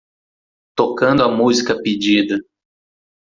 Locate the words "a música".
1.23-1.79